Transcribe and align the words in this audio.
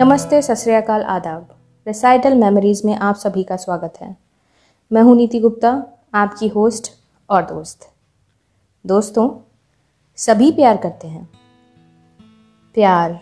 नमस्ते, 0.00 0.42
सत 0.42 0.54
श्रीकाल 0.54 1.02
आदाब। 1.02 1.48
रिसाइटल 1.86 2.34
मेमोरीज 2.34 2.82
में 2.84 2.94
आप 2.94 3.14
सभी 3.14 3.42
का 3.42 3.56
स्वागत 3.56 3.94
है। 4.00 4.16
मैं 4.92 5.02
हूँ 5.02 5.16
नीति 5.16 5.40
गुप्ता, 5.40 5.86
आपकी 6.14 6.48
होस्ट 6.48 6.92
और 7.30 7.42
दोस्त। 7.42 7.92
दोस्तों, 8.86 9.30
सभी 10.16 10.52
प्यार 10.52 10.76
करते 10.76 11.08
हैं। 11.08 11.28
प्यार। 12.74 13.20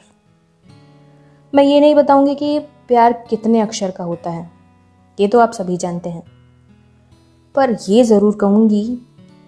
मैं 1.55 1.65
ये 1.65 1.81
नहीं 1.81 1.95
बताऊँगी 1.95 2.35
कि 2.35 2.59
प्यार 2.59 3.13
कितने 3.31 3.61
अक्षर 3.61 3.91
का 3.91 4.05
होता 4.05 4.31
है। 4.31 4.51
ये 5.21 5.29
तो 5.29 5.41
आप 5.41 5.53
सभी 5.53 5.77
जानते 5.77 6.11
हैं। 6.11 6.23
पर 7.55 7.77
ये 7.89 8.05
ज़रूर 8.05 8.37
कहूँगी 8.37 8.99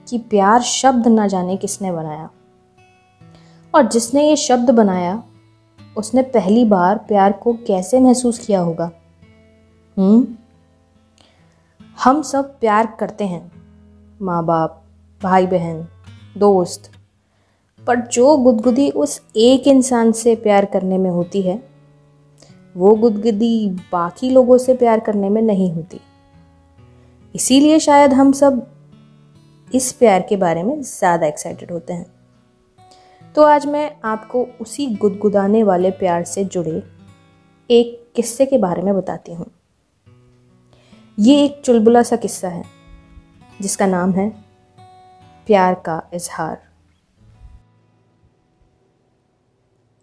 कि 0.09 0.19
प्यार 0.19 0.61
शब्द 0.61 1.09
ना 1.09 1.27
जाने 1.27 1.57
किसने 1.57 1.93
बनाया। 1.93 2.31
और 3.75 3.89
जिसने 3.89 4.29
ये 4.29 4.37
शब्द 4.37 4.71
बनाया 4.71 5.23
उसने 5.99 6.23
पहली 6.23 6.65
बार 6.65 6.99
प्यार 6.99 7.33
को 7.33 7.53
कैसे 7.53 8.01
महसूस 8.01 8.39
किया 8.39 8.61
होगा? 8.61 8.91
हम्म? 9.97 10.27
हम 12.05 12.23
सब 12.23 12.59
प्यार 12.59 12.97
करते 13.01 13.25
हैं। 13.25 13.53
माँ 14.23 14.45
बाप 14.45 14.85
भाई 15.23 15.47
बहन 15.47 15.89
दोस्त। 16.39 16.91
पर 17.87 17.97
जो 17.97 18.37
गुदगुदी 18.37 18.91
उस 18.91 19.23
एक 19.37 19.69
इंसान 19.69 20.13
से 20.13 20.35
प्यार 20.35 20.65
करने 20.65 20.99
में 20.99 21.11
होती 21.11 21.43
है, 21.43 21.69
वो 22.77 22.95
गुदगुदी 22.95 23.71
बाकी 23.71 24.31
लोगों 24.31 24.59
से 24.59 24.75
प्यार 24.75 25.01
करने 25.01 25.29
में 25.29 25.43
नहीं 25.43 25.73
होती। 25.73 26.01
इसीलिए 27.35 27.79
शायद 27.79 28.13
हम 28.13 28.33
सब 28.33 28.67
इस 29.75 29.93
प्यार 29.93 30.27
के 30.29 30.37
बारे 30.37 30.63
में 30.63 30.83
ज़्यादा 30.83 31.27
एक्साइटेड 31.27 31.73
होते 31.73 31.93
हैं। 31.93 32.18
तो 33.39 33.43
आज 33.43 33.67
मैं 33.67 34.01
आपको 34.05 34.43
उसी 34.61 34.87
गुदगुदाने 34.97 35.63
वाले 35.63 35.91
प्यार 35.91 36.25
से 36.25 36.45
जुड़े 36.45 36.83
एक 37.71 38.13
किस्से 38.17 38.47
के 38.47 38.59
बारे 38.59 38.83
में 38.83 38.95
बताती 38.95 39.35
हूँ। 39.35 39.47
ये 41.19 41.45
एक 41.45 41.61
चुलबुला 41.65 42.03
सा 42.03 42.17
किस्सा 42.17 42.49
है, 42.49 42.65
जिसका 43.61 43.87
नाम 43.87 44.13
है 44.13 44.29
प्यार 45.47 45.75
का 45.75 46.03
इजहार। 46.15 46.59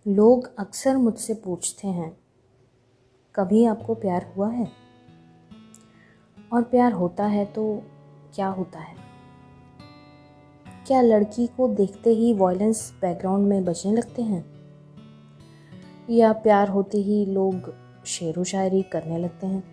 लोग 0.06 0.50
अक्सर 0.60 0.98
मुझसे 0.98 1.34
पूछते 1.34 1.88
हैं, 1.88 2.12
कभी 3.36 3.66
आपको 3.66 3.96
प्यार 3.96 4.34
हुआ 4.38 4.50
है? 4.50 4.72
और 6.54 6.64
प्यार 6.64 6.92
होता 6.92 7.26
है 7.26 7.46
तो 7.46 7.84
क्या 8.36 8.48
होता 8.48 8.80
है? 8.80 9.05
क्या 10.88 11.02
लड़की 11.02 11.48
को 11.48 11.68
देखते 11.68 12.10
ही 12.10 12.34
वॉयलेंस 12.34 12.94
बैकग्राउंड 13.02 13.48
में 13.48 13.66
बचने 13.66 13.94
लगते 13.94 14.22
हैं? 14.22 14.46
या 16.10 16.34
प्यार 16.34 16.70
होते 16.70 16.98
ही 16.98 17.26
लोग 17.26 17.74
शेर 18.06 18.40
व 18.40 18.44
शायरी 18.44 18.82
करने 18.82 19.18
लगते 19.18 19.48
हैं? 19.48 19.64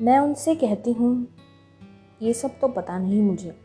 मैं 0.00 0.18
उनसे 0.18 0.54
कहती 0.54 0.92
हूँ, 0.92 1.28
ये 2.22 2.34
सब 2.34 2.60
तो 2.60 2.68
पता 2.68 2.98
नहीं 2.98 3.22
मुझे। 3.22 3.56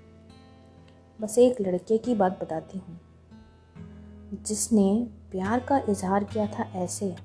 बस 1.21 1.37
एक 1.37 1.61
लड़के 1.61 1.97
की 1.97 2.15
बात 2.15 2.43
बताती 2.43 2.77
हूँ। 2.77 2.99
जिसने 4.33 5.07
प्यार 5.31 5.59
का 5.59 5.81
इजहार 5.89 6.23
किया 6.23 6.47
था 6.47 6.63
ऐसे, 6.75 7.15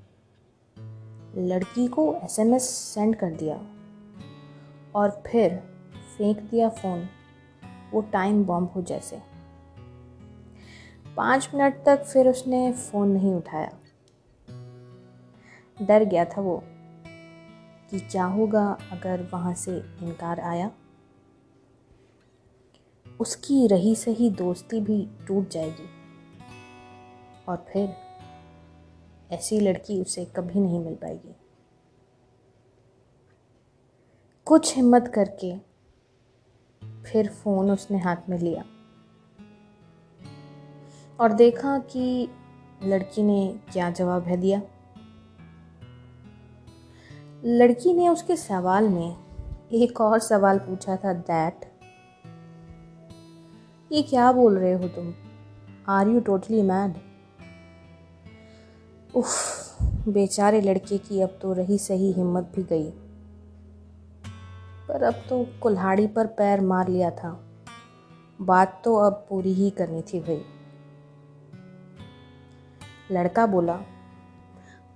लड़की 1.37 1.87
को 1.87 2.15
एसएमएस 2.15 2.63
सेंड 2.63 3.17
कर 3.17 3.31
दिया 3.31 3.67
और 4.95 5.23
फिर 5.27 5.57
फेंक 6.19 6.41
दिया 6.41 6.69
फ़ोन 6.69 7.09
वो 7.93 8.01
टाइम 8.01 8.45
बॉम्ब 8.45 8.73
हो 8.73 8.83
जैसे। 8.83 9.23
पाँच 11.17 11.51
मिनट 11.55 11.85
तक 11.85 12.05
फिर 12.05 12.29
उसने 12.29 12.73
फ़ोन 12.73 13.09
नहीं 13.09 13.35
उठाया। 13.35 13.79
डर 15.83 16.05
गया 16.05 16.25
था 16.25 16.41
वो 16.41 16.63
कि 17.91 18.01
क्या 18.01 18.25
होगा 18.25 18.79
अगर 18.92 19.30
वहाँ 19.33 19.55
से 19.55 19.77
इनकार 19.77 20.41
आया। 20.41 20.70
उसकी 23.20 23.67
रही 23.67 23.95
सही 23.95 24.30
दोस्ती 24.30 24.80
भी 24.80 25.09
टूट 25.27 25.48
जाएगी। 25.48 25.89
और 27.48 27.67
फिर 27.73 27.97
ऐसी 29.30 29.61
लड़की 29.61 30.01
उसे 30.01 30.24
कभी 30.24 30.61
नहीं 30.61 30.79
मिल 30.79 30.95
पाएगी। 30.95 31.36
कुछ 34.45 34.77
हिम्मत 34.77 35.13
करके 35.14 35.72
फिर 37.07 37.29
फ़ोन 37.29 37.70
उसने 37.70 37.98
हाथ 37.98 38.29
में 38.29 38.39
लिया 38.39 38.64
और 41.20 41.33
देखा 41.33 41.79
कि 41.79 42.29
लड़की 42.85 43.23
ने 43.23 43.58
क्या 43.73 43.90
जवाब 43.90 44.23
है 44.23 44.36
दिया। 44.36 44.63
लड़की 47.45 47.92
ने 47.92 48.08
उसके 48.08 48.36
सवाल 48.36 48.89
में 48.89 49.17
एक 49.73 50.01
और 50.01 50.18
सवाल 50.18 50.58
पूछा 50.58 50.96
था 50.96 51.12
दैट 51.12 51.70
ये 53.92 54.02
क्या 54.02 54.33
बोल 54.33 54.58
रहे 54.58 54.73
हो 54.73 54.89
तुम? 54.89 55.12
आर 55.89 56.08
यू 56.08 56.20
टोटली 56.20 56.62
मैड 56.62 56.95
उफ, 59.14 59.83
बेचारे 60.08 60.61
लड़के 60.61 60.98
की 60.98 61.20
अब 61.20 61.39
तो 61.42 61.52
रही 61.52 61.79
सही 61.79 62.12
हिम्मत 62.12 62.52
भी 62.57 62.62
गई। 62.62 62.91
पर 64.92 65.03
अब 65.03 65.14
तो 65.14 65.47
कुल्हाड़ी 65.63 66.07
पर 66.07 66.27
पैर 66.27 66.61
मार 66.61 66.89
लिया 66.89 67.11
था। 67.11 67.45
बात 68.41 68.83
तो 68.85 68.97
अब 68.97 69.27
पूरी 69.29 69.53
ही 69.53 69.70
करनी 69.70 70.03
थी 70.03 70.20
भाई। 70.20 70.45
लड़का 73.11 73.47
बोला, 73.47 73.80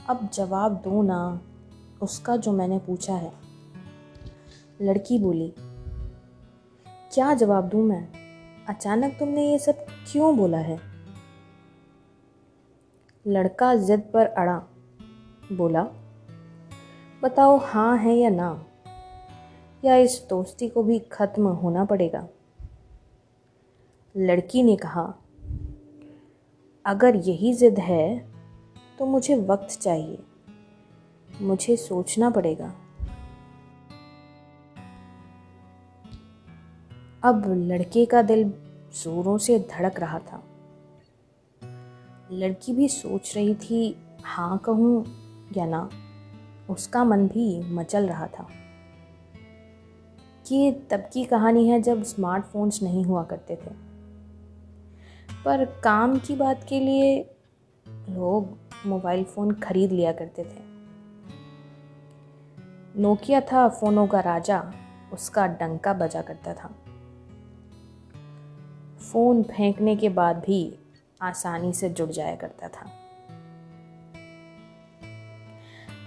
अब 0.09 0.31
जवाब 0.35 0.73
दो 0.73 1.03
ना, 1.03 1.41
उसका 2.03 2.37
जो 2.37 2.53
मैंने 2.53 2.79
पूछा 2.79 3.15
है। 3.15 3.33
लड़की 4.83 5.19
बोली, 5.19 5.55
क्या 7.13 7.35
जवाब 7.35 7.69
दूँ 7.69 7.85
मैं? 7.85 8.09
अचानक 8.69 9.17
तुमने 9.19 9.51
ये 9.51 9.59
सब 9.59 9.87
क्यों 10.13 10.37
बोला 10.37 10.59
है? 10.59 10.81
लड़का 13.27 13.75
जिद 13.75 14.11
पर 14.15 14.27
अड़ा, 14.27 14.63
बोला, 15.53 15.83
बताओ 17.23 17.57
हाँ 17.57 17.97
है 17.97 18.17
या 18.17 18.31
ना? 18.31 18.66
या 19.85 19.97
इस 19.97 20.27
दोस्ती 20.31 20.69
को 20.69 20.83
भी 20.83 20.99
ख़त्म 21.13 21.49
होना 21.49 21.85
पड़ेगा? 21.85 22.27
लड़की 24.17 24.63
ने 24.63 24.77
कहा, 24.77 25.03
अगर 26.85 27.17
यही 27.17 27.53
ज़िद 27.53 27.79
है 27.79 28.19
तो 28.99 29.07
मुझे 29.07 29.37
वक्त 29.37 29.79
चाहिए। 29.81 30.19
मुझे 31.43 31.77
सोचना 31.77 32.31
पड़ेगा। 32.31 32.73
अब 37.25 37.43
लड़के 37.47 38.05
का 38.07 38.23
दिल 38.23 38.45
जोरों 38.95 39.39
से 39.39 39.59
धड़क 39.71 40.01
रहा 40.01 40.19
था। 40.19 40.43
लड़की 42.33 42.73
भी 42.73 42.89
सोच 42.89 43.33
रही 43.37 43.55
थी 43.55 43.97
हाँ 44.25 44.59
कहूँ 44.59 45.05
या 45.57 45.67
ना? 45.67 45.89
उसका 46.71 47.05
मन 47.05 47.27
भी 47.29 47.75
मचल 47.75 48.09
रहा 48.09 48.27
था। 48.27 48.49
कि, 50.47 50.73
तब 50.91 51.01
की 51.13 51.25
कहानी 51.25 51.69
है 51.69 51.83
जब 51.83 52.03
स्मार्टफोन्स 52.03 52.83
नहीं 52.83 53.05
हुआ 53.05 53.25
करते 53.25 53.57
थे। 53.57 53.87
पर 55.45 55.65
काम 55.65 56.19
की 56.19 56.37
बात 56.37 56.67
के 56.69 56.81
लिए 56.81 57.35
लोग 57.89 58.59
मोबाइल 58.87 59.25
फ़ोन 59.25 59.55
खरीद 59.55 59.93
लिया 59.93 60.13
करते 60.13 60.45
थे। 60.45 60.67
नोकिया 63.03 63.41
था 63.41 63.69
फ़ोनों 63.69 64.07
का 64.07 64.21
राजा, 64.21 64.73
उसका 65.13 65.47
डंका 65.47 65.93
बजा 65.93 66.23
करता 66.23 66.55
था। 66.55 66.71
फ़ोन 69.13 69.43
फेंकने 69.43 69.97
के 69.97 70.09
बाद 70.09 70.37
भी 70.37 70.79
आसानी 71.23 71.73
से 71.73 71.89
जुड़ 71.89 72.11
जाया 72.11 72.37
करता 72.37 72.69
था। 72.69 72.91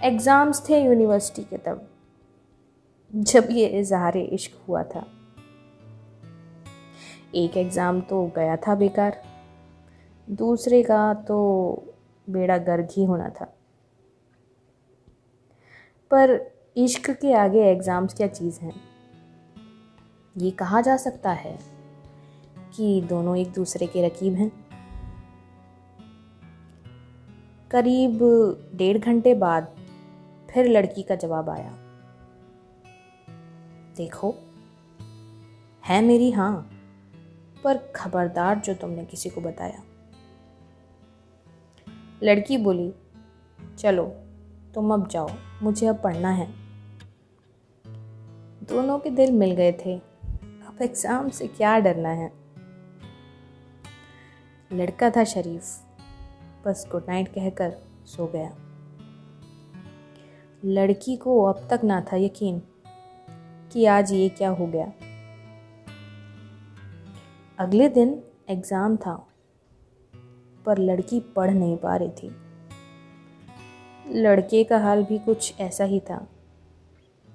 एग्ज़ाम्स 0.02 0.68
थे 0.68 0.84
यूनिवर्सिटी 0.84 1.42
के 1.42 1.56
तब। 1.56 1.89
जब 3.10 3.48
ये 3.50 3.66
इजहार 3.68 4.16
इश्क 4.16 4.58
हुआ 4.68 4.82
था। 4.82 5.06
एक 7.34 7.56
एग्ज़ाम 7.56 8.00
तो 8.00 8.24
गया 8.36 8.56
था 8.56 8.74
बेकार, 8.74 9.16
दूसरे 10.28 10.82
का 10.82 11.12
तो 11.14 11.38
बेड़ा 12.26 12.58
गर्ग 12.58 12.88
ही 12.92 13.04
होना 13.04 13.28
था। 13.30 13.44
पर 16.10 16.38
इश्क 16.76 17.10
के 17.10 17.32
आगे 17.32 17.64
एग्ज़ाम्स 17.70 18.14
क्या 18.14 18.26
चीज़ 18.26 18.60
हैं? 18.60 18.74
ये 20.36 20.50
कहा 20.50 20.80
जा 20.80 20.96
सकता 20.96 21.30
है 21.32 21.58
कि 22.76 23.00
दोनों 23.00 23.36
एक 23.36 23.52
दूसरे 23.52 23.86
के 23.86 24.06
रकीब 24.06 24.34
हैं। 24.34 24.50
करीब 27.70 28.18
डेढ़ 28.74 28.98
घंटे 28.98 29.34
बाद 29.34 29.74
फिर 30.50 30.68
लड़की 30.68 31.02
का 31.02 31.14
जवाब 31.14 31.50
आया। 31.50 31.72
देखो। 34.00 34.34
है 35.84 36.02
मेरी 36.02 36.30
हाँ 36.30 36.70
पर 37.64 37.78
खबरदार 37.96 38.58
जो 38.58 38.74
तुमने 38.74 39.04
किसी 39.04 39.30
को 39.30 39.40
बताया। 39.40 39.82
लड़की 42.22 42.56
बोली, 42.56 42.92
चलो, 43.78 44.04
तुम 44.74 44.94
अब 44.94 45.08
जाओ, 45.08 45.30
मुझे 45.62 45.86
अब 45.86 46.02
पढ़ना 46.02 46.30
है। 46.30 46.46
दोनों 48.64 48.98
के 48.98 49.10
दिल 49.10 49.32
मिल 49.32 49.50
गए 49.50 49.72
थे। 49.72 49.96
अब 50.66 50.78
एग्ज़ाम 50.82 51.28
से 51.28 51.46
क्या 51.46 51.78
डरना 51.78 52.08
है? 52.08 52.32
लड़का 54.72 55.10
था 55.10 55.24
शरीफ, 55.24 55.62
बस 56.66 56.88
गुड 56.92 57.04
नाइट 57.08 57.28
कहकर 57.28 57.76
सो 58.06 58.26
गया। 58.26 58.56
लड़की 60.64 61.16
को 61.16 61.42
अब 61.42 61.68
तक 61.70 61.80
ना 61.84 62.00
था 62.00 62.16
यकीन। 62.16 62.62
कि 63.72 63.84
आज 63.86 64.12
ये 64.12 64.28
क्या 64.28 64.50
हो 64.50 64.66
गया। 64.66 64.92
अगले 67.58 67.88
दिन 67.88 68.22
एग्ज़ाम 68.48 68.96
था, 68.96 69.14
पर 70.66 70.78
लड़की 70.78 71.20
पढ़ 71.36 71.50
नहीं 71.50 71.76
पा 71.76 71.96
रही 71.96 72.08
थी। 72.08 72.30
लड़के 74.14 74.64
का 74.64 74.78
हाल 74.78 75.04
भी 75.04 75.18
कुछ 75.18 75.60
ऐसा 75.60 75.84
ही 75.84 76.00
था। 76.00 76.26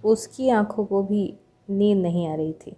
उसकी 0.04 0.50
आँखों 0.50 0.86
को 0.86 1.04
भी 1.04 1.24
नींद 1.70 1.98
नहीं 1.98 2.28
आ 2.28 2.36
रही 2.36 2.54
थी। 2.54 2.76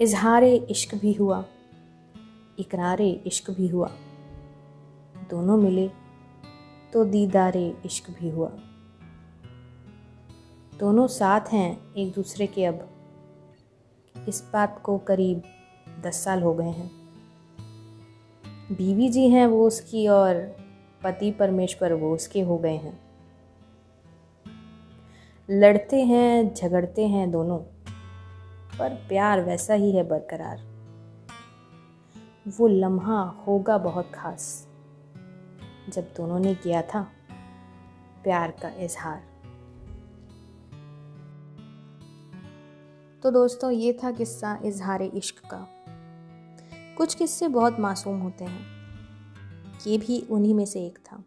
इजहार 0.00 0.44
इश्क 0.44 0.94
भी 0.94 1.12
हुआ, 1.12 1.44
इकरार 2.58 3.00
इश्क 3.02 3.50
भी 3.50 3.68
हुआ। 3.68 3.90
दोनों 5.30 5.56
मिले 5.56 5.88
तो 6.92 7.04
दीदार 7.04 7.56
इश्क 7.56 8.10
भी 8.10 8.30
हुआ। 8.30 8.50
दोनों 10.78 11.06
साथ 11.06 11.40
हैं, 11.40 11.94
एक 11.94 12.12
दूसरे 12.12 12.46
के 12.46 12.64
अब। 12.64 12.90
इस 14.28 14.50
बात 14.52 14.80
को 14.82 14.98
करीब 14.98 15.42
दस 16.00 16.24
साल 16.24 16.42
हो 16.42 16.54
गए 16.54 16.68
हैं। 16.68 16.90
बीवी 18.72 19.08
जी 19.08 19.28
हैं 19.28 19.46
वो 19.46 19.66
उसकी 19.66 20.08
और 20.08 20.56
पति 21.04 21.30
परमेश्वर 21.30 21.92
वो 21.92 22.14
उसके 22.14 22.40
हो 22.40 22.58
गए 22.58 22.76
हैं। 22.76 23.00
लड़ते 25.50 26.04
हैं, 26.04 26.54
झगड़ते 26.54 27.06
हैं 27.08 27.30
दोनों, 27.30 27.58
पर 28.78 29.04
प्यार 29.08 29.44
वैसा 29.44 29.74
ही 29.74 29.92
है 29.92 30.02
बरकरार। 30.02 30.60
वो 32.58 32.66
लम्हा 32.66 33.22
होगा 33.22 33.78
बहुत 33.78 34.10
खास। 34.14 34.68
जब 35.88 36.02
दोनों 36.16 36.38
ने 36.38 36.54
किया 36.54 36.82
था, 36.82 37.08
प्यार 38.22 38.50
का 38.50 38.68
इजहार। 38.68 39.33
तो 43.24 43.30
दोस्तों, 43.30 43.70
ये 43.70 43.98
था 44.04 44.10
किस्सा 44.10 44.60
इजहार 44.64 45.02
इश्क 45.02 45.38
का। 45.38 45.68
कुछ 46.96 47.14
किस्से 47.14 47.48
बहुत 47.48 47.80
मासूम 47.80 48.20
होते 48.20 48.44
हैं। 48.44 48.66
ये 49.86 49.98
भी 49.98 50.26
उन्हीं 50.30 50.54
में 50.54 50.64
से 50.64 50.86
एक 50.86 50.98
था। 50.98 51.24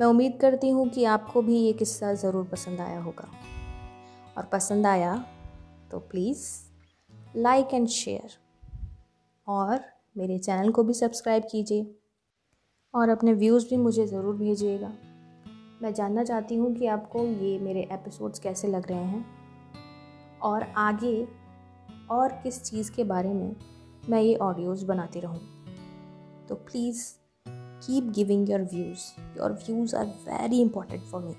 मैं 0.00 0.06
उम्मीद 0.06 0.38
करती 0.40 0.70
हूँ 0.70 0.88
कि 0.88 1.04
आपको 1.04 1.42
भी 1.42 1.56
ये 1.56 1.72
किस्सा 1.72 2.14
ज़रूर 2.14 2.44
पसंद 2.44 2.80
आया 2.80 3.00
होगा। 3.00 3.28
और 4.38 4.44
पसंद 4.44 4.86
आया 4.86 5.24
तो 5.90 5.98
प्लीज़ 5.98 6.48
लाइक 7.36 7.74
एंड 7.74 7.88
शेयर। 7.88 8.30
और 9.48 9.80
मेरे 10.16 10.38
चैनल 10.38 10.70
को 10.70 10.82
भी 10.82 10.94
सब्सक्राइब 10.94 11.42
कीजिए। 11.50 11.96
और 12.94 13.08
अपने 13.08 13.32
व्यूज़ 13.32 13.68
भी 13.68 13.76
मुझे 13.76 14.06
ज़रूर 14.06 14.36
भेजिएगा। 14.36 14.92
मैं 15.82 15.94
जानना 15.94 16.24
चाहती 16.24 16.54
हूँ 16.54 16.74
कि 16.74 16.86
आपको 16.86 17.24
ये 17.24 17.58
मेरे 17.58 17.88
एपिसोड्स 17.92 18.38
कैसे 18.38 18.68
लग 18.68 18.88
रहे 18.88 19.04
हैं। 19.04 19.39
और 20.42 20.62
आगे 20.76 21.28
और 22.10 22.32
किस 22.42 22.62
चीज़ 22.62 22.90
के 22.92 23.04
बारे 23.04 23.32
में 23.34 23.56
मैं 24.08 24.20
ये 24.22 24.34
ऑडियोज़ 24.34 24.84
बनाती 24.86 25.20
रहूँ। 25.20 25.40
तो 26.48 26.54
please 26.54 27.04
keep 27.86 28.04
giving 28.14 28.50
your 28.50 28.62
views 28.72 29.04
your 29.38 29.52
views 29.52 29.96
are 29.96 30.06
very 30.06 30.60
important 30.60 31.02
for 31.02 31.22
me 31.22 31.34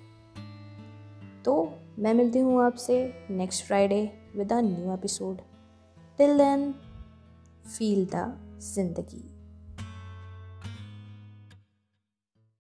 तो 1.46 1.74
मैं 2.00 2.14
मिलती 2.14 2.40
हूँ 2.40 2.62
आपसे 2.64 3.04
next 3.32 3.66
Friday 3.66 4.02
with 4.36 4.54
a 4.54 4.62
new 4.62 4.94
episode 4.94 5.42
till 6.18 6.38
then 6.38 6.72
feel 7.68 8.06
the 8.16 8.32
ज़िंदगी. 8.64 9.31